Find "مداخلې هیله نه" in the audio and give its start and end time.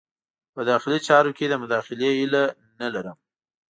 1.63-2.87